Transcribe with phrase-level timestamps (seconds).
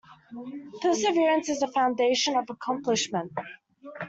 [0.81, 3.31] Perseverance is the foundation of accomplishment.